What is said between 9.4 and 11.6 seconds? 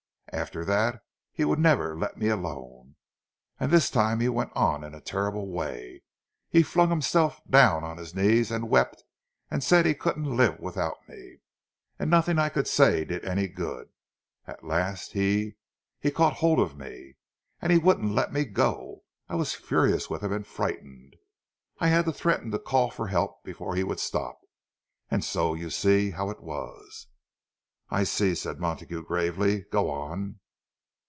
and said he couldn't live without me.